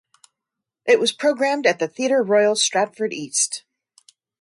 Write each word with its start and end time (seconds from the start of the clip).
It 0.83 0.99
was 0.99 1.11
programmed 1.11 1.67
at 1.67 1.77
the 1.77 1.87
Theatre 1.87 2.23
Royal 2.23 2.55
Stratford 2.55 3.13
East. 3.13 3.65